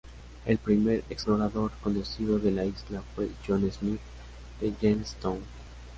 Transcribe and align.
El 0.47 0.57
primer 0.57 1.03
explorador 1.11 1.71
conocido 1.83 2.39
de 2.39 2.49
la 2.49 2.65
isla 2.65 3.03
fue 3.13 3.29
John 3.47 3.71
Smith 3.71 3.99
de 4.59 4.73
Jamestown. 4.81 5.41